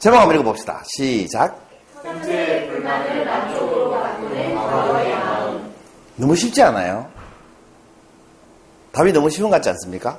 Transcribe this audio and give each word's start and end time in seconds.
제목 0.00 0.18
한번 0.18 0.34
읽어봅시다. 0.36 0.82
시작. 0.86 1.60
너무 6.16 6.34
쉽지 6.34 6.62
않아요? 6.62 7.06
답이 8.92 9.12
너무 9.12 9.28
쉬운 9.28 9.50
것 9.50 9.56
같지 9.56 9.68
않습니까? 9.68 10.18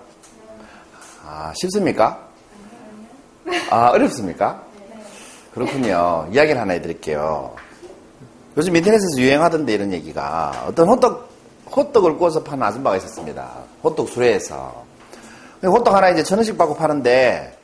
아, 1.25 1.52
쉽습니까? 1.55 2.27
아, 3.72 3.89
어렵습니까? 3.89 4.62
그렇군요. 5.52 6.30
이야기를 6.31 6.61
하나 6.61 6.73
해드릴게요. 6.73 7.55
요즘 8.58 8.75
인터넷에서 8.75 9.20
유행하던데 9.20 9.73
이런 9.73 9.91
얘기가 9.94 10.66
어떤 10.67 10.89
호떡, 10.89 11.27
호떡을 11.75 12.17
구워서 12.17 12.44
파는 12.44 12.61
아줌마가 12.61 12.98
있었습니다. 12.98 13.50
호떡 13.84 14.09
수레에서. 14.09 14.86
호떡 15.63 15.91
하나 15.91 16.09
이제 16.11 16.22
천 16.22 16.38
원씩 16.38 16.55
받고 16.55 16.75
파는데 16.75 17.58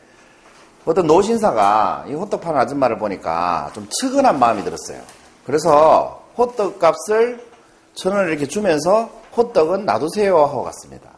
어떤 0.87 1.05
노신사가 1.05 2.05
이 2.07 2.13
호떡 2.13 2.39
파는 2.39 2.59
아줌마를 2.61 2.97
보니까 2.97 3.69
좀 3.73 3.87
측은한 3.89 4.39
마음이 4.39 4.63
들었어요. 4.63 4.99
그래서 5.45 6.23
호떡 6.37 6.79
값을 6.79 7.45
천 7.93 8.13
원을 8.13 8.29
이렇게 8.29 8.47
주면서 8.47 9.09
호떡은 9.35 9.85
놔두세요 9.85 10.37
하고 10.37 10.63
갔습니다. 10.63 11.09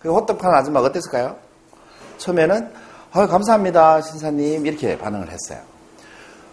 그 0.00 0.12
호떡 0.12 0.38
파는 0.38 0.56
아줌마가 0.58 0.88
어땠을까요? 0.88 1.36
처음에는 2.18 2.72
아 3.12 3.26
감사합니다 3.26 4.00
신사님 4.00 4.66
이렇게 4.66 4.98
반응을 4.98 5.30
했어요. 5.30 5.60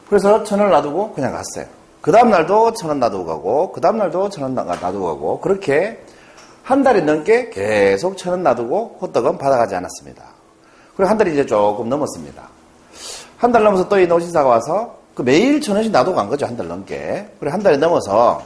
그래서 0.07 0.43
천 0.43 0.59
원을 0.59 0.71
놔두고 0.73 1.13
그냥 1.13 1.31
갔어요. 1.33 1.65
그 2.01 2.11
다음날도 2.11 2.73
천 2.73 2.89
원 2.89 2.99
놔두고 2.99 3.25
가고 3.25 3.71
그 3.71 3.81
다음날도 3.81 4.29
천 4.29 4.43
원 4.43 4.53
놔두고 4.53 5.05
가고 5.07 5.39
그렇게 5.39 6.03
한 6.61 6.83
달이 6.83 7.01
넘게 7.01 7.49
계속 7.49 8.15
천 8.15 8.33
원 8.33 8.43
놔두고 8.43 8.99
호떡은 9.01 9.39
받아가지 9.39 9.73
않았습니다. 9.73 10.42
그리고 10.95 11.09
한 11.09 11.17
달이 11.17 11.33
이제 11.33 11.45
조금 11.45 11.89
넘었습니다. 11.89 12.43
한 13.37 13.51
달 13.51 13.63
넘어서 13.63 13.87
또 13.89 13.97
이 13.97 14.07
노신사가 14.07 14.47
와서 14.47 14.95
그 15.15 15.21
매일 15.21 15.59
천 15.61 15.75
원씩 15.75 15.91
놔두고 15.91 16.15
간 16.15 16.29
거죠. 16.29 16.45
한 16.45 16.55
달 16.57 16.67
넘게. 16.67 17.29
그리고 17.39 17.53
한 17.53 17.61
달이 17.61 17.77
넘어서 17.77 18.41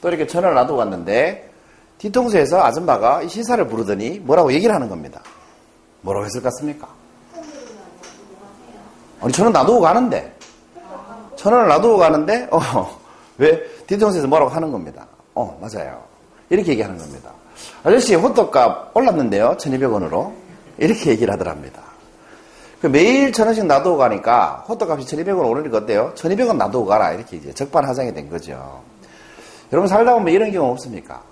또 0.00 0.08
이렇게 0.08 0.26
천 0.26 0.42
원을 0.44 0.54
놔두고 0.56 0.78
갔는데 0.78 1.50
뒤통수에서 1.98 2.62
아줌마가 2.62 3.22
이 3.22 3.28
신사를 3.28 3.66
부르더니 3.66 4.18
뭐라고 4.20 4.52
얘기를 4.52 4.74
하는 4.74 4.88
겁니다. 4.88 5.20
뭐라고 6.02 6.24
했을 6.26 6.40
것 6.42 6.50
같습니까? 6.50 6.88
아니, 9.20 9.32
천 9.32 9.44
원 9.46 9.52
놔두고 9.52 9.80
가는데. 9.80 10.34
천 11.36 11.52
원을 11.52 11.68
놔두고 11.68 11.96
가는데, 11.98 12.48
어, 12.50 12.58
왜? 13.38 13.62
뒤통수에서 13.86 14.26
뭐라고 14.28 14.50
하는 14.50 14.70
겁니다. 14.72 15.06
어, 15.34 15.58
맞아요. 15.60 16.02
이렇게 16.48 16.72
얘기하는 16.72 16.96
겁니다. 16.96 17.30
아저씨, 17.84 18.14
호떡값 18.14 18.96
올랐는데요? 18.96 19.56
1200원으로. 19.58 20.32
이렇게 20.80 21.10
얘기를 21.10 21.32
하더랍니다. 21.34 21.82
그 22.80 22.86
매일 22.86 23.32
천 23.32 23.46
원씩 23.46 23.66
놔두고 23.66 23.98
가니까 23.98 24.64
호떡 24.68 24.90
값이 24.90 25.16
1200원 25.16 25.46
오르니까 25.48 25.78
어때요? 25.78 26.12
1200원 26.16 26.56
놔두고 26.56 26.86
가라. 26.86 27.12
이렇게 27.12 27.36
이제 27.36 27.52
적반하장이 27.52 28.14
된 28.14 28.28
거죠. 28.30 28.82
여러분 29.72 29.86
살다 29.86 30.14
보면 30.14 30.32
이런 30.32 30.50
경우 30.50 30.70
없습니까? 30.72 31.22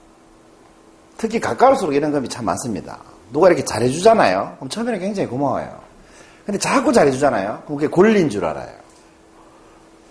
특히 1.16 1.40
가까울수록 1.40 1.94
이런 1.94 2.10
경험이 2.10 2.28
참 2.28 2.44
많습니다. 2.44 2.98
누가 3.32 3.48
이렇게 3.48 3.64
잘해주잖아요. 3.64 4.56
그럼 4.58 4.68
처음에는 4.68 5.00
굉장히 5.00 5.28
고마워요. 5.28 5.80
근데 6.46 6.58
자꾸 6.58 6.92
잘해주잖아요. 6.92 7.62
그럼 7.64 7.78
그게 7.78 7.88
권리인 7.88 8.30
줄 8.30 8.44
알아요. 8.44 8.70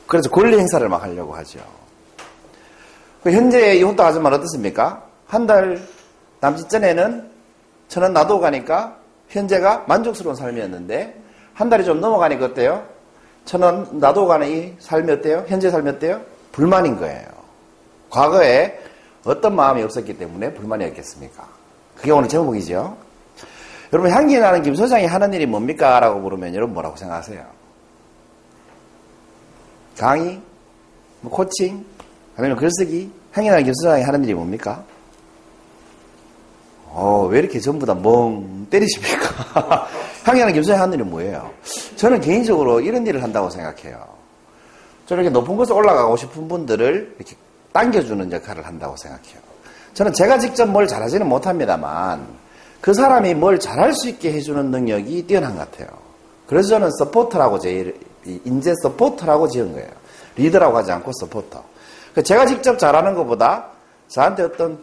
그래서 0.07 0.29
권리 0.29 0.57
행사를 0.57 0.87
막 0.89 1.01
하려고 1.03 1.35
하죠. 1.35 1.59
그 3.23 3.31
현재 3.31 3.75
이 3.75 3.83
호떡 3.83 4.05
아줌마는 4.05 4.39
어떻습니까? 4.39 5.03
한 5.27 5.45
달 5.45 5.81
남짓 6.39 6.69
전에는 6.69 7.29
저는 7.87 8.13
놔두고 8.13 8.39
가니까 8.39 8.97
현재가 9.29 9.85
만족스러운 9.87 10.35
삶이었는데 10.35 11.21
한 11.53 11.69
달이 11.69 11.85
좀 11.85 11.99
넘어가니까 11.99 12.45
어때요? 12.45 12.85
저는 13.45 13.99
놔두고 13.99 14.27
가는 14.27 14.47
이 14.47 14.73
삶이 14.79 15.11
어때요? 15.11 15.45
현재 15.47 15.69
삶이 15.69 15.89
어때요? 15.89 16.21
불만인 16.51 16.97
거예요. 16.97 17.25
과거에 18.09 18.79
어떤 19.23 19.55
마음이 19.55 19.83
없었기 19.83 20.17
때문에 20.17 20.53
불만이었겠습니까? 20.53 21.47
그게 21.95 22.11
오늘 22.11 22.29
제목이죠. 22.29 22.97
여러분 23.93 24.11
향기 24.11 24.37
나는 24.37 24.61
김 24.61 24.75
소장이 24.75 25.05
하는 25.05 25.33
일이 25.33 25.45
뭡니까? 25.45 25.99
라고 25.99 26.19
물으면 26.19 26.53
여러분 26.53 26.73
뭐라고 26.73 26.95
생각하세요? 26.97 27.45
강의? 29.97 30.41
뭐 31.21 31.31
코칭? 31.31 31.85
아니면 32.35 32.57
글쓰기? 32.57 33.11
향기 33.31 33.49
나는 33.49 33.63
김 33.63 33.73
소장이 33.73 34.03
하는 34.03 34.23
일이 34.23 34.33
뭡니까? 34.33 34.83
어, 36.89 37.27
왜 37.29 37.39
이렇게 37.39 37.59
전부 37.59 37.85
다 37.85 37.93
멍 37.93 38.67
때리십니까? 38.69 39.87
김 40.53 40.63
소장이 40.63 40.79
하는 40.79 40.93
일은 40.93 41.09
뭐예요? 41.09 41.49
저는 41.95 42.21
개인적으로 42.21 42.81
이런 42.81 43.05
일을 43.05 43.23
한다고 43.23 43.49
생각해요. 43.49 44.05
저는 45.05 45.23
이렇게 45.23 45.33
높은 45.33 45.55
곳에 45.55 45.73
올라가고 45.73 46.17
싶은 46.17 46.47
분들을 46.47 47.15
이렇게 47.17 47.35
당겨주는 47.71 48.31
역할을 48.31 48.65
한다고 48.65 48.95
생각해요. 48.97 49.39
저는 49.93 50.13
제가 50.13 50.37
직접 50.37 50.65
뭘 50.67 50.87
잘하지는 50.87 51.27
못합니다만 51.27 52.27
그 52.81 52.93
사람이 52.93 53.33
뭘 53.35 53.59
잘할 53.59 53.93
수 53.93 54.09
있게 54.09 54.33
해주는 54.33 54.69
능력이 54.69 55.27
뛰어난 55.27 55.55
것 55.55 55.71
같아요. 55.71 55.87
그래서 56.45 56.69
저는 56.69 56.91
서포터라고 56.99 57.59
제 57.59 57.93
인재 58.43 58.73
서포터라고 58.81 59.47
지은 59.47 59.73
거예요. 59.73 59.89
리더라고 60.35 60.77
하지 60.77 60.91
않고 60.91 61.11
서포터. 61.19 61.63
그 62.13 62.23
제가 62.23 62.45
직접 62.45 62.77
잘하는 62.77 63.13
것보다 63.15 63.67
저한테 64.07 64.43
어떤 64.43 64.79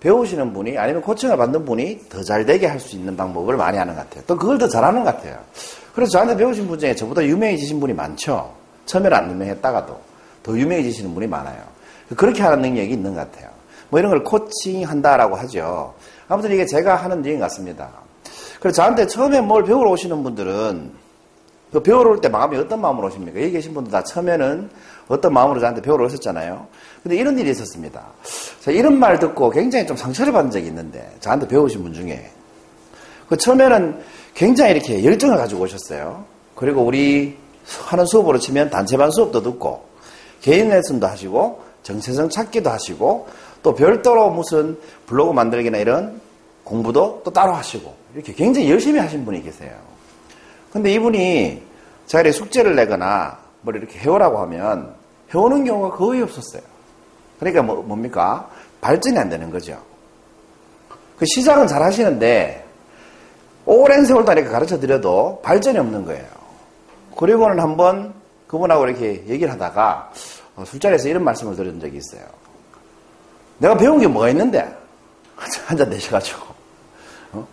배우시는 0.00 0.52
분이 0.52 0.78
아니면 0.78 1.02
코칭을 1.02 1.36
받는 1.36 1.64
분이 1.64 2.08
더 2.08 2.22
잘 2.22 2.46
되게 2.46 2.66
할 2.66 2.78
수 2.78 2.94
있는 2.96 3.16
방법을 3.16 3.56
많이 3.56 3.76
하는 3.78 3.94
것 3.94 4.00
같아요. 4.08 4.22
또 4.26 4.36
그걸 4.36 4.58
더 4.58 4.68
잘하는 4.68 5.02
것 5.04 5.16
같아요. 5.16 5.38
그래서 5.94 6.12
저한테 6.12 6.36
배우신 6.36 6.68
분 6.68 6.78
중에 6.78 6.94
저보다 6.94 7.24
유명해지신 7.24 7.80
분이 7.80 7.92
많죠. 7.94 8.52
처음에는 8.86 9.16
안 9.16 9.30
유명했다가도 9.30 10.00
더 10.44 10.58
유명해지시는 10.58 11.12
분이 11.14 11.26
많아요. 11.26 11.58
그렇게 12.16 12.42
하는 12.42 12.62
능력이 12.62 12.92
있는 12.92 13.14
것 13.14 13.30
같아요. 13.30 13.50
뭐 13.90 13.98
이런 13.98 14.10
걸 14.10 14.22
코칭한다라고 14.22 15.34
하죠. 15.36 15.94
아무튼 16.28 16.52
이게 16.52 16.64
제가 16.64 16.94
하는 16.96 17.24
일인 17.24 17.38
것 17.38 17.44
같습니다. 17.44 17.88
그래서 18.60 18.76
저한테 18.76 19.06
처음에 19.06 19.40
뭘 19.40 19.64
배우러 19.64 19.90
오시는 19.90 20.22
분들은 20.22 20.92
그 21.72 21.82
배우러 21.82 22.10
올 22.10 22.20
때 22.20 22.28
마음이 22.28 22.56
어떤 22.56 22.80
마음으로 22.80 23.08
오십니까? 23.08 23.40
여기 23.40 23.52
계신 23.52 23.74
분들 23.74 23.92
다 23.92 24.02
처음에는 24.02 24.70
어떤 25.08 25.32
마음으로 25.32 25.60
저한테 25.60 25.82
배우러 25.82 26.04
오셨잖아요. 26.06 26.66
근데 27.02 27.16
이런 27.16 27.38
일이 27.38 27.50
있었습니다. 27.50 28.02
자, 28.60 28.70
이런 28.70 28.98
말 28.98 29.18
듣고 29.18 29.50
굉장히 29.50 29.86
좀 29.86 29.96
상처를 29.96 30.32
받은 30.32 30.50
적이 30.50 30.68
있는데 30.68 31.14
저한테 31.20 31.46
배우신 31.46 31.82
분 31.82 31.92
중에 31.92 32.30
그 33.28 33.36
처음에는 33.36 34.00
굉장히 34.34 34.72
이렇게 34.72 35.04
열정을 35.04 35.36
가지고 35.36 35.64
오셨어요. 35.64 36.24
그리고 36.54 36.82
우리 36.82 37.36
하는 37.86 38.06
수업으로 38.06 38.38
치면 38.38 38.70
단체반 38.70 39.10
수업도 39.10 39.42
듣고 39.42 39.84
개인 40.40 40.68
레슨도 40.68 41.06
하시고 41.06 41.60
정체성 41.82 42.30
찾기도 42.30 42.70
하시고 42.70 43.28
또 43.62 43.74
별도로 43.74 44.30
무슨 44.30 44.78
블로그 45.06 45.32
만들기나 45.32 45.78
이런 45.78 46.20
공부도 46.64 47.22
또 47.24 47.30
따로 47.30 47.52
하시고 47.52 47.94
이렇게 48.14 48.32
굉장히 48.32 48.70
열심히 48.70 48.98
하신 49.00 49.24
분이 49.24 49.42
계세요. 49.42 49.72
근데 50.72 50.92
이분이 50.92 51.62
자기의 52.06 52.32
숙제를 52.32 52.74
내거나 52.76 53.38
뭘 53.62 53.76
이렇게 53.76 53.98
해오라고 53.98 54.38
하면 54.40 54.94
해오는 55.34 55.64
경우가 55.64 55.96
거의 55.96 56.22
없었어요. 56.22 56.62
그러니까 57.38 57.62
뭐, 57.62 57.82
뭡니까? 57.82 58.48
발전이 58.80 59.18
안 59.18 59.28
되는 59.28 59.50
거죠. 59.50 59.78
그 61.18 61.26
시작은 61.26 61.66
잘 61.66 61.82
하시는데 61.82 62.64
오랜 63.66 64.04
세월 64.04 64.24
동안 64.24 64.38
이렇게 64.38 64.50
가르쳐 64.52 64.78
드려도 64.78 65.40
발전이 65.42 65.78
없는 65.78 66.04
거예요. 66.04 66.26
그리고는 67.16 67.58
한번 67.60 68.14
그분하고 68.46 68.86
이렇게 68.86 69.24
얘기를 69.26 69.52
하다가 69.52 70.12
술자리에서 70.64 71.08
이런 71.08 71.24
말씀을 71.24 71.56
드린 71.56 71.78
적이 71.80 71.98
있어요. 71.98 72.22
내가 73.58 73.76
배운 73.76 73.98
게 73.98 74.06
뭐가 74.06 74.28
있는데? 74.30 74.74
한잔 75.66 75.90
내셔가지고. 75.90 76.46
어? 77.32 77.46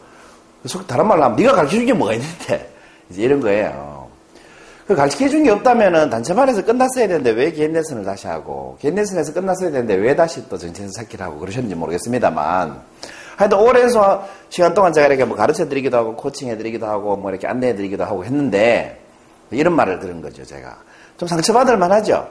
다른 0.88 1.08
말로 1.08 1.24
하면 1.24 1.36
네가 1.36 1.54
가르쳐 1.54 1.72
준 1.76 1.86
게 1.86 1.94
뭐가 1.94 2.14
있는데? 2.14 2.75
이제 3.10 3.24
이런 3.24 3.40
거예요. 3.40 4.08
그 4.88 4.96
가르쳐준 4.96 5.44
게 5.44 5.50
없다면은 5.50 6.10
단체반에서 6.12 6.64
끝났어야 6.64 7.08
되는데 7.08 7.32
왜 7.32 7.52
개인 7.52 7.74
레슨을 7.74 8.04
다시 8.06 8.28
하고 8.28 8.78
개인 8.80 8.94
레슨에서 8.96 9.34
끝났어야 9.34 9.72
되는데 9.72 9.96
왜 9.96 10.16
다시 10.16 10.48
또 10.48 10.58
전체에서 10.58 10.92
찾기를 10.94 11.26
하고 11.26 11.40
그러셨는지 11.40 11.76
모르겠습니다만. 11.76 12.80
하여튼 13.36 13.58
오랜 13.60 13.90
시간 14.50 14.74
동안 14.74 14.94
제가 14.94 15.08
이렇게 15.08 15.26
뭐 15.26 15.36
가르쳐 15.36 15.68
드리기도 15.68 15.98
하고 15.98 16.16
코칭 16.16 16.50
해 16.50 16.58
드리기도 16.58 16.86
하고 16.86 17.18
뭐 17.18 17.32
이렇게 17.32 17.48
안내해 17.48 17.76
드리기도 17.76 18.06
하고 18.06 18.24
했는데 18.24 19.02
이런 19.52 19.74
말을 19.76 20.00
들은 20.00 20.22
거죠 20.22 20.46
제가. 20.46 20.78
좀 21.18 21.28
상처받을 21.28 21.78
만하죠? 21.78 22.28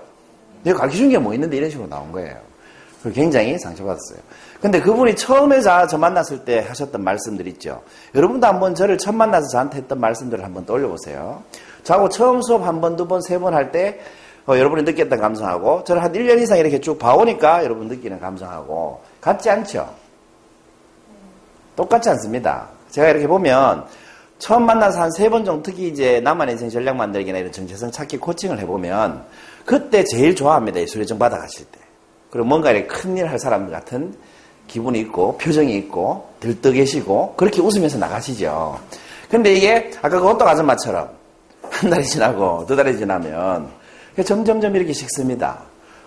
내가 0.62 0.78
가르쳐 0.78 0.96
준 0.98 1.10
게 1.10 1.18
뭐 1.18 1.34
있는데 1.34 1.56
이런 1.56 1.68
식으로 1.70 1.88
나온 1.88 2.10
거예요 2.12 2.36
굉장히 3.12 3.58
상처받았어요. 3.58 4.18
근데 4.60 4.80
그분이 4.80 5.16
처음에 5.16 5.60
저, 5.60 5.86
저 5.86 5.98
만났을 5.98 6.44
때 6.44 6.60
하셨던 6.66 7.02
말씀들 7.04 7.46
있죠. 7.48 7.82
여러분도 8.14 8.46
한번 8.46 8.74
저를 8.74 8.96
처음 8.98 9.16
만나서 9.18 9.48
저한테 9.48 9.78
했던 9.78 10.00
말씀들을 10.00 10.42
한번 10.44 10.64
떠올려보세요. 10.64 11.42
저하고 11.82 12.08
처음 12.08 12.40
수업 12.42 12.66
한 12.66 12.80
번, 12.80 12.96
두 12.96 13.06
번, 13.06 13.20
세 13.20 13.38
번 13.38 13.52
할때 13.54 14.00
어, 14.46 14.56
여러분이 14.58 14.82
느꼈던 14.82 15.18
감성하고 15.20 15.84
저를 15.84 16.02
한 16.02 16.12
1년 16.12 16.40
이상 16.40 16.58
이렇게 16.58 16.78
쭉 16.80 16.98
봐오니까 16.98 17.64
여러분 17.64 17.88
느끼는 17.88 18.20
감성하고 18.20 19.00
같지 19.20 19.48
않죠? 19.50 19.88
똑같지 21.76 22.08
않습니다. 22.10 22.68
제가 22.90 23.08
이렇게 23.08 23.26
보면 23.26 23.84
처음 24.38 24.66
만나서 24.66 25.00
한 25.00 25.10
세 25.10 25.28
번 25.28 25.44
정도 25.44 25.62
특히 25.62 25.88
이제 25.88 26.20
남한 26.20 26.48
인생 26.50 26.68
전략 26.68 26.96
만들기나 26.96 27.38
이런 27.38 27.52
정체성 27.52 27.90
찾기 27.90 28.18
코칭을 28.18 28.58
해보면 28.60 29.24
그때 29.64 30.04
제일 30.04 30.34
좋아합니다. 30.34 30.80
이 30.80 30.86
수료증 30.86 31.18
받아가실 31.18 31.64
때. 31.66 31.80
그리고 32.34 32.48
뭔가 32.48 32.72
이렇게 32.72 32.88
큰일 32.88 33.28
할 33.28 33.38
사람 33.38 33.70
같은 33.70 34.12
기분이 34.66 34.98
있고 34.98 35.38
표정이 35.38 35.76
있고 35.76 36.30
들떠 36.40 36.72
계시고 36.72 37.34
그렇게 37.36 37.60
웃으면서 37.62 37.96
나가시죠. 37.96 38.76
근데 39.30 39.52
이게 39.52 39.92
아까 40.02 40.18
그 40.18 40.28
오떡 40.28 40.42
아줌마처럼 40.48 41.10
한 41.70 41.90
달이 41.90 42.04
지나고 42.04 42.66
두 42.66 42.74
달이 42.74 42.98
지나면 42.98 43.70
점점점 44.24 44.74
이렇게 44.74 44.92
식습니다. 44.92 45.60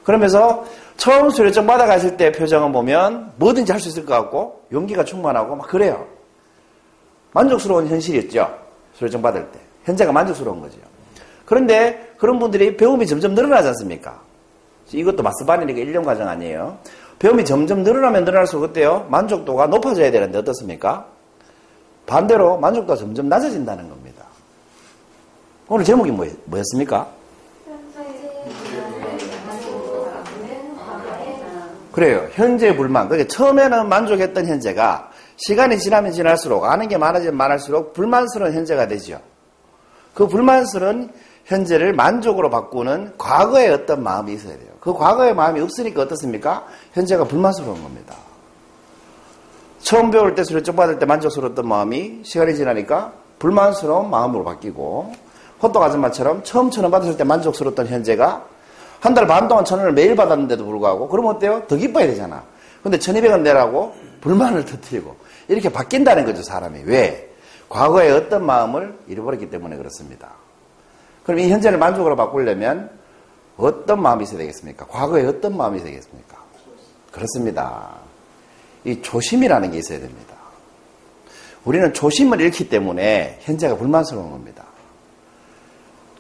그러면서 0.04 0.66
처음 0.98 1.30
수료증 1.30 1.66
받아가실 1.66 2.18
때 2.18 2.34
표정을 2.34 2.74
보면 2.74 3.32
뭐든지 3.38 3.72
할 3.72 3.80
수 3.80 3.88
있을 3.88 4.06
것 4.06 4.14
같고 4.16 4.64
용기가 4.74 5.06
충만하고 5.06 5.56
막 5.56 5.66
그래요. 5.70 6.06
만족스러운 7.32 7.88
현실이었죠. 7.88 8.54
수료증 8.96 9.22
받을 9.22 9.50
때. 9.54 9.60
현재가 9.86 10.12
만족스러운 10.12 10.60
거죠. 10.60 10.78
그런데 11.46 12.12
그런 12.18 12.38
분들이 12.38 12.76
배움이 12.76 13.08
점점 13.08 13.34
늘어나지 13.34 13.70
않습니까? 13.70 14.27
이것도 14.92 15.24
마스반이니까 15.24 15.80
1년 15.80 16.06
과정 16.06 16.28
아니에요. 16.28 16.78
배움이 17.20 17.46
점점 17.46 17.84
늘어나면 17.84 18.26
늘어날수록 18.26 18.64
어때요? 18.64 19.08
만족도가 19.10 19.68
높아져야 19.68 20.12
되는데 20.12 20.38
어떻습니까? 20.38 21.08
반대로 22.06 22.58
만족도가 22.58 22.96
점점 22.96 23.28
낮아진다는 23.28 23.90
겁니다. 23.90 24.24
오늘 25.68 25.84
제목이 25.84 26.12
뭐, 26.12 26.26
뭐였습니까? 26.46 27.08
그래요. 31.92 32.28
현재 32.34 32.76
불만. 32.76 33.10
그러니까 33.10 33.28
처음에는 33.28 33.90
만족했던 33.90 34.46
현재가 34.46 35.10
시간이 35.38 35.80
지나면 35.80 36.12
지날수록 36.12 36.66
아는 36.66 36.88
게 36.88 36.98
많아지면 36.98 37.36
많을수록 37.36 37.94
불만스러운 37.94 38.54
현재가 38.54 38.88
되죠. 38.88 39.20
그 40.14 40.28
불만스러운 40.28 41.12
현재를 41.48 41.94
만족으로 41.94 42.50
바꾸는 42.50 43.14
과거의 43.18 43.72
어떤 43.72 44.04
마음이 44.04 44.34
있어야 44.34 44.58
돼요. 44.58 44.70
그 44.80 44.94
과거의 44.94 45.34
마음이 45.34 45.60
없으니까 45.62 46.02
어떻습니까? 46.04 46.66
현재가 46.94 47.24
불만스러운 47.26 47.82
겁니다. 47.82 48.16
처음 49.80 50.12
배울 50.12 50.36
때 50.36 50.44
수료증 50.44 50.76
받을 50.76 51.00
때 51.00 51.06
만족스러웠던 51.06 51.68
마음이 51.68 52.22
시간이 52.24 52.56
지나니까 52.56 53.14
불만스러운 53.40 54.10
마음으로 54.10 54.44
바뀌고 54.44 55.14
호떡 55.64 55.82
아줌마처럼 55.82 56.44
처음 56.44 56.70
천 56.70 56.84
원 56.84 56.92
받았을 56.92 57.16
때 57.18 57.24
만족스러웠던 57.24 57.88
현재가 57.88 58.46
한 59.00 59.14
달 59.14 59.26
반 59.28 59.48
동안 59.48 59.64
천 59.64 59.80
원을 59.80 59.94
매일 59.94 60.16
받았는데도 60.16 60.66
불구하고 60.66 61.08
그러면 61.08 61.36
어때요? 61.36 61.64
더 61.68 61.76
기뻐야 61.76 62.08
되잖아. 62.08 62.44
근데 62.84 63.00
천이백 63.00 63.32
원 63.32 63.44
내라고 63.44 63.96
불만을 64.22 64.66
터뜨리고 64.66 65.16
이렇게 65.48 65.72
바뀐다는 65.72 66.26
거죠 66.26 66.42
사람이. 66.44 66.82
왜? 66.86 67.30
과거의 67.70 68.12
어떤 68.12 68.46
마음을 68.46 68.98
잃어버렸기 69.08 69.50
때문에 69.50 69.78
그렇습니다. 69.78 70.32
그럼 71.28 71.40
이 71.40 71.50
현재를 71.50 71.78
만족으로 71.78 72.16
바꾸려면 72.16 72.90
어떤 73.58 74.02
마음이 74.02 74.24
있어야 74.24 74.38
되겠습니까? 74.38 74.86
과거에 74.88 75.26
어떤 75.26 75.58
마음이 75.58 75.78
있어야 75.78 75.90
되겠습니까? 75.90 76.38
그렇습니다. 77.12 77.90
이 78.86 79.02
조심이라는 79.02 79.72
게 79.72 79.80
있어야 79.80 80.00
됩니다. 80.00 80.36
우리는 81.66 81.94
조심을 81.94 82.40
잃기 82.40 82.70
때문에 82.70 83.40
현재가 83.42 83.76
불만스러운 83.76 84.32
겁니다. 84.32 84.64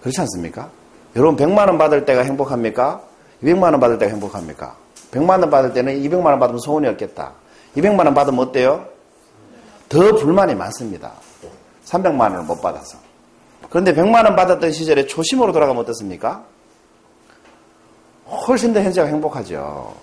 그렇지 0.01 0.19
않습니까? 0.19 0.69
여러분 1.15 1.38
100만 1.38 1.68
원 1.68 1.77
받을 1.77 2.03
때가 2.03 2.24
행복합니까? 2.24 3.01
200만 3.42 3.63
원 3.63 3.80
받을 3.80 3.98
때가 3.98 4.12
행복합니까? 4.12 4.75
100만 5.12 5.39
원 5.39 5.50
받을 5.50 5.71
때는 5.71 6.01
200만 6.01 6.25
원 6.25 6.39
받으면 6.39 6.60
소원이 6.60 6.86
없겠다. 6.86 7.31
200만 7.77 8.00
원 8.03 8.13
받으면 8.13 8.39
어때요? 8.45 8.86
더 9.88 10.15
불만이 10.18 10.53
많습니다. 10.56 11.13
300만 11.86 12.19
원을 12.19 12.44
못 12.44 12.62
받아서. 12.62 13.06
그런데 13.69 13.93
100만 13.93 14.25
원 14.25 14.35
받았던 14.35 14.71
시절에 14.71 15.05
초심으로 15.07 15.51
돌아가면 15.51 15.81
어떻습니까? 15.83 16.43
훨씬 18.47 18.73
더 18.73 18.81
현재가 18.81 19.07
행복하죠. 19.07 19.93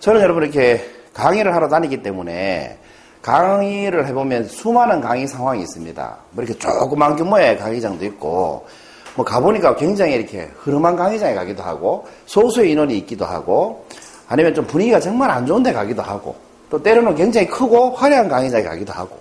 저는 0.00 0.20
여러분 0.20 0.42
이렇게 0.42 0.84
강의를 1.14 1.54
하러 1.54 1.68
다니기 1.68 2.02
때문에 2.02 2.78
강의를 3.22 4.06
해보면 4.08 4.48
수많은 4.48 5.00
강의 5.00 5.26
상황이 5.26 5.62
있습니다. 5.62 6.16
뭐 6.30 6.44
이렇게 6.44 6.58
조그만 6.58 7.14
규모의 7.16 7.56
강의장도 7.56 8.04
있고, 8.06 8.66
뭐 9.14 9.24
가보니까 9.24 9.76
굉장히 9.76 10.14
이렇게 10.14 10.50
흐름한 10.56 10.96
강의장에 10.96 11.34
가기도 11.34 11.62
하고, 11.62 12.06
소수의 12.26 12.72
인원이 12.72 12.98
있기도 12.98 13.24
하고, 13.24 13.86
아니면 14.28 14.54
좀 14.54 14.66
분위기가 14.66 14.98
정말 14.98 15.30
안 15.30 15.46
좋은 15.46 15.62
데 15.62 15.72
가기도 15.72 16.02
하고, 16.02 16.34
또 16.68 16.82
때로는 16.82 17.14
굉장히 17.14 17.46
크고 17.46 17.90
화려한 17.90 18.28
강의장에 18.28 18.64
가기도 18.64 18.92
하고, 18.92 19.20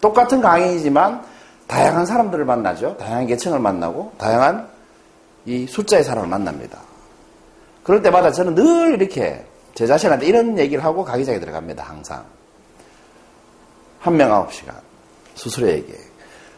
똑같은 0.00 0.40
강의이지만 0.40 1.22
다양한 1.68 2.06
사람들을 2.06 2.44
만나죠. 2.44 2.96
다양한 2.96 3.26
계층을 3.26 3.60
만나고 3.60 4.12
다양한 4.18 4.68
이 5.46 5.66
숫자의 5.66 6.02
사람을 6.02 6.28
만납니다. 6.28 6.78
그럴 7.84 8.02
때마다 8.02 8.32
저는 8.32 8.54
늘 8.54 8.94
이렇게 8.94 9.44
제 9.74 9.86
자신한테 9.86 10.26
이런 10.26 10.58
얘기를 10.58 10.82
하고 10.84 11.04
강의장에 11.04 11.38
들어갑니다. 11.38 11.84
항상. 11.84 12.24
한 14.00 14.16
명 14.16 14.32
아홉 14.32 14.52
시간. 14.52 14.74
수술에게. 15.34 15.94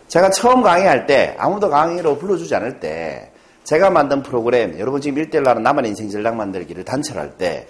제가 0.08 0.30
처음 0.30 0.62
강의할 0.62 1.06
때 1.06 1.36
아무도 1.38 1.68
강의로 1.70 2.18
불러주지 2.18 2.54
않을 2.54 2.80
때 2.80 3.30
제가 3.64 3.90
만든 3.90 4.22
프로그램 4.22 4.78
여러분 4.78 5.00
지금 5.00 5.22
1대1로 5.22 5.46
하는 5.46 5.62
남한 5.62 5.84
인생 5.86 6.08
전략 6.08 6.34
만들기를 6.36 6.84
단체로 6.84 7.20
할 7.20 7.32
때 7.36 7.68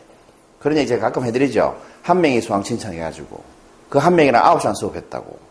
그런 0.59 0.77
얘기 0.79 0.87
제가 0.89 1.07
가끔 1.07 1.25
해드리죠. 1.25 1.77
한 2.03 2.21
명이 2.21 2.41
수강 2.41 2.63
신청해가지고 2.63 3.43
그 3.89 3.99
한 3.99 4.15
명이랑 4.15 4.45
아홉 4.45 4.61
시간 4.61 4.75
수업했다고. 4.75 5.50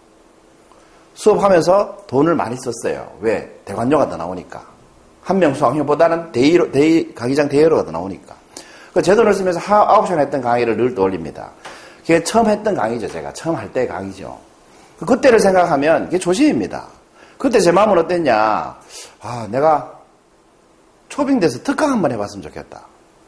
수업하면서 1.14 1.98
돈을 2.08 2.36
많이 2.36 2.56
썼어요. 2.58 3.12
왜? 3.22 3.50
대관료가 3.66 4.10
더 4.10 4.18
나오니까. 4.18 4.62
한 5.24 5.38
명 5.38 5.54
수강료보다는 5.54 6.32
대의로, 6.32 6.72
대의, 6.72 7.14
강의장 7.14 7.48
대여료가 7.50 7.86
더 7.86 7.92
나오니까. 7.92 8.36
그 8.94 9.02
제 9.02 9.16
돈을 9.16 9.34
쓰면서 9.34 9.60
아홉 9.74 10.08
시간 10.08 10.22
했던 10.22 10.42
강의를 10.42 10.76
늘 10.78 10.96
떠올립니다. 10.96 11.52
그게 12.02 12.24
처음 12.24 12.48
했던 12.48 12.74
강의죠, 12.74 13.08
제가. 13.08 13.32
처음 13.34 13.56
할 13.56 13.72
때 13.72 13.86
강의죠. 13.86 14.38
그 14.98 15.06
그때를 15.06 15.40
생각하면 15.40 16.08
이게 16.08 16.18
조심입니다. 16.18 16.88
그때 17.38 17.60
제 17.60 17.72
마음은 17.72 17.98
어땠냐. 18.00 18.76
아, 19.22 19.48
내가 19.52 19.94
초빙돼서 21.10 21.64
특강 21.64 21.92
한 21.92 22.02
번 22.02 22.12
해봤으면 22.12 22.42
좋겠다. 22.44 22.82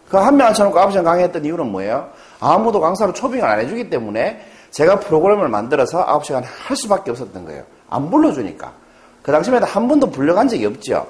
그 0.09 0.17
한 0.17 0.35
명 0.35 0.47
앉혀놓고 0.47 0.79
아홉 0.79 0.91
시간 0.91 1.05
강의했던 1.05 1.45
이유는 1.45 1.71
뭐예요? 1.71 2.09
아무도 2.39 2.79
강사로 2.81 3.13
초빙을 3.13 3.45
안 3.47 3.59
해주기 3.59 3.89
때문에 3.89 4.45
제가 4.71 4.99
프로그램을 4.99 5.49
만들어서 5.49 6.03
아홉 6.07 6.25
시간 6.25 6.43
할 6.43 6.75
수밖에 6.77 7.11
없었던 7.11 7.45
거예요. 7.45 7.63
안 7.89 8.09
불러주니까. 8.09 8.73
그 9.21 9.31
당시에도 9.31 9.65
한 9.65 9.87
번도 9.87 10.09
불려간 10.09 10.47
적이 10.47 10.65
없죠. 10.65 11.05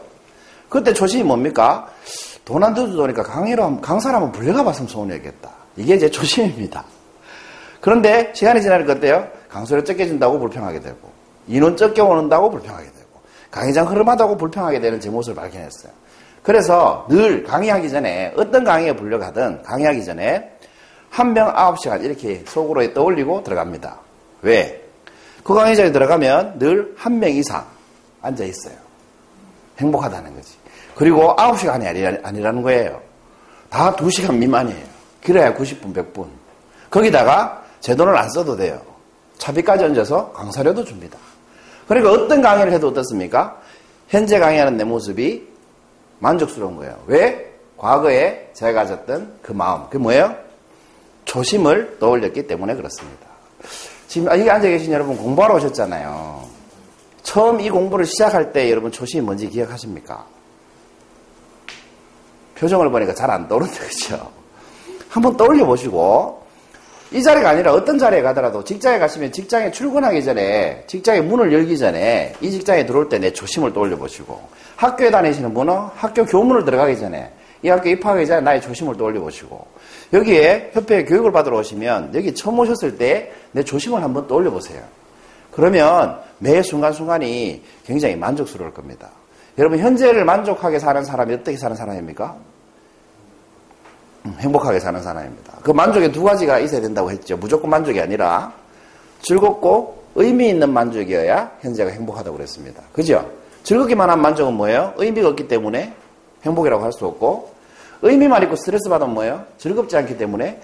그때 0.68 0.94
초심이 0.94 1.24
뭡니까? 1.24 1.88
돈 2.44 2.63
안 2.63 2.74
들어주니까 2.74 3.24
강의로, 3.24 3.80
강사를 3.82 4.15
한번 4.15 4.32
불려가 4.32 4.63
봤으면 4.63 4.88
소원이었겠다. 4.88 5.50
이게 5.77 5.98
제 5.98 6.10
초심입니다. 6.10 6.84
그런데 7.80 8.32
시간이 8.36 8.62
지나니까 8.62 8.94
어때요? 8.94 9.27
강소를 9.50 9.86
적게 9.86 10.08
준다고 10.08 10.39
불평하게 10.39 10.80
되고, 10.82 11.10
인원 11.48 11.77
적게 11.77 12.01
오는다고 12.01 12.50
불평하게 12.50 12.86
되고, 12.86 13.22
강의장 13.51 13.88
흐름하다고 13.88 14.38
불평하게 14.38 14.80
되는 14.82 15.00
제 15.00 15.10
모습을 15.10 15.36
발견했어요. 15.41 15.91
그래서 16.44 17.06
늘 17.10 17.44
강의하기 17.44 17.89
전에, 17.89 18.34
어떤 18.36 18.63
강의에 18.63 18.96
불려가든 18.96 19.63
강의하기 19.63 20.03
전에 20.03 20.58
한명 21.12 21.51
아홉 21.53 21.77
시간 21.80 22.03
이렇게 22.03 22.44
속으로 22.48 22.94
떠올리고 22.94 23.44
들어갑니다. 23.44 24.00
왜? 24.41 24.82
그 25.44 25.53
강의장에 25.53 25.91
들어가면 25.91 26.58
늘 26.58 26.96
한 26.98 27.20
명 27.20 27.30
이상 27.32 27.65
앉아 28.22 28.44
있어요. 28.46 28.75
행복하다는 29.77 30.34
거지. 30.36 30.53
그리고 30.96 31.36
9시간이 31.36 32.24
아니라는 32.24 32.62
거예요. 32.62 33.01
다 33.70 33.96
2시간 33.96 34.36
미만이에요. 34.36 34.86
그래야 35.24 35.53
90분, 35.53 35.94
100분. 35.94 36.27
거기다가 36.89 37.63
제 37.80 37.96
돈을 37.96 38.15
안 38.15 38.30
써도 38.30 38.56
돼요. 38.56 38.82
차비까지 39.38 39.84
얹어서 39.86 40.32
강사료도 40.34 40.84
줍니다. 40.86 41.18
그러니까 41.88 42.12
어떤 42.12 42.41
강의를 42.41 42.72
해도 42.74 42.89
어떻습니까? 42.89 43.60
현재 44.08 44.39
강의하는 44.39 44.77
내 44.77 44.84
모습이 44.84 45.48
만족스러운 46.20 46.75
거예요. 46.77 46.98
왜? 47.08 47.51
과거에 47.77 48.50
제가 48.53 48.74
가졌던 48.74 49.39
그 49.41 49.51
마음. 49.51 49.86
그게 49.86 49.98
뭐예요? 49.98 50.36
초심을 51.32 51.96
떠올렸기 51.98 52.46
때문에 52.46 52.76
그렇습니다. 52.76 53.28
지금 54.10 54.28
여기 54.38 54.50
앉아 54.50 54.68
계신 54.68 54.92
여러분 54.92 55.16
공부하러 55.16 55.56
오셨잖아요. 55.56 56.44
처음 57.24 57.62
이 57.62 57.70
공부를 57.70 58.06
시작할 58.06 58.52
때 58.52 58.70
여러분 58.70 58.92
초심이 58.92 59.24
뭔지 59.24 59.48
기억하십니까? 59.48 60.26
표정을 62.56 62.92
보니까 62.92 63.16
잘 63.16 63.32
안 63.32 63.48
떠오른다, 63.48 63.80
그죠? 63.80 64.30
한번 65.08 65.38
떠올려 65.38 65.66
보시고, 65.66 66.44
이 67.12 67.24
자리가 67.24 67.52
아니라 67.52 67.74
어떤 67.74 67.98
자리에 67.98 68.22
가더라도 68.22 68.62
직장에 68.62 69.00
가시면 69.00 69.32
직장에 69.32 69.72
출근하기 69.72 70.22
전에, 70.26 70.84
직장의 70.88 71.24
문을 71.24 71.54
열기 71.54 71.78
전에 71.78 72.34
이 72.42 72.52
직장에 72.52 72.86
들어올 72.86 73.08
때내 73.08 73.32
초심을 73.32 73.72
떠올려 73.72 73.96
보시고, 73.96 74.38
학교에 74.76 75.10
다니시는 75.10 75.54
분은 75.54 75.74
학교 75.96 76.26
교문을 76.26 76.66
들어가기 76.66 77.00
전에, 77.00 77.32
이 77.64 77.70
학교 77.70 77.90
입학하기 77.90 78.28
전에 78.28 78.42
나의 78.42 78.62
초심을 78.62 78.98
떠올려 78.98 79.22
보시고, 79.22 79.66
여기에 80.13 80.72
협회 80.74 81.06
교육을 81.06 81.32
받으러 81.32 81.58
오시면 81.60 82.12
여기 82.15 82.34
처음 82.34 82.60
오셨을 82.60 82.98
때 82.98 83.32
내 83.51 83.63
조심을 83.63 84.01
한번 84.01 84.27
떠올려 84.27 84.50
보세요. 84.51 84.82
그러면 85.51 86.20
매 86.39 86.62
순간순간이 86.62 87.62
굉장히 87.86 88.15
만족스러울 88.15 88.74
겁니다. 88.74 89.10
여러분, 89.58 89.80
현재를 89.80 90.24
만족하게 90.24 90.80
사는 90.80 91.03
사람이 91.03 91.34
어떻게 91.34 91.58
사는 91.58 91.75
사람입니까? 91.75 92.36
음, 94.25 94.36
행복하게 94.39 94.80
사는 94.80 95.01
사람입니다. 95.01 95.58
그 95.62 95.72
만족에 95.72 96.12
두 96.12 96.24
가지가 96.24 96.60
있어야 96.60 96.80
된다고 96.80 97.12
했죠. 97.12 97.36
무조건 97.36 97.70
만족이 97.70 98.00
아니라 98.00 98.53
즐겁고 99.22 100.01
의미 100.15 100.50
있는 100.50 100.72
만족이어야 100.72 101.51
현재가 101.62 101.91
행복하다고 101.91 102.38
그랬습니다. 102.38 102.82
그죠? 102.94 103.30
즐겁기만 103.63 104.10
한 104.10 104.22
만족은 104.22 104.53
뭐예요? 104.53 104.94
의미가 104.98 105.30
없기 105.30 105.48
때문에 105.48 105.94
행복이라고 106.46 106.84
할 106.84 106.91
수 106.94 107.06
없고 107.06 107.51
의미만 108.01 108.43
있고 108.43 108.55
스트레스 108.55 108.89
받으면 108.89 109.13
뭐예요? 109.13 109.46
즐겁지 109.58 109.96
않기 109.98 110.17
때문에 110.17 110.60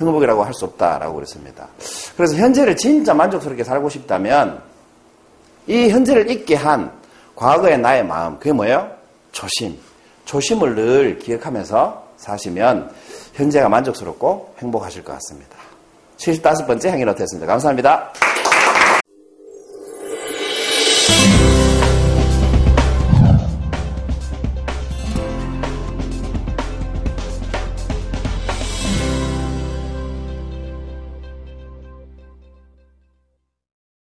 행복이라고 0.00 0.44
할 0.44 0.52
수 0.54 0.64
없다라고 0.64 1.14
그랬습니다. 1.14 1.68
그래서 2.16 2.36
현재를 2.36 2.76
진짜 2.76 3.14
만족스럽게 3.14 3.64
살고 3.64 3.88
싶다면 3.88 4.60
이 5.66 5.88
현재를 5.88 6.30
잊게 6.30 6.54
한 6.54 6.90
과거의 7.36 7.78
나의 7.78 8.04
마음, 8.04 8.38
그게 8.38 8.52
뭐예요? 8.52 8.90
조심. 9.32 9.78
조심을 10.24 10.74
늘 10.74 11.18
기억하면서 11.18 12.08
사시면 12.16 12.90
현재가 13.34 13.68
만족스럽고 13.68 14.54
행복하실 14.58 15.04
것 15.04 15.12
같습니다. 15.14 15.56
75번째 16.18 16.88
행위노트였습니다. 16.88 17.46
감사합니다. 17.46 18.12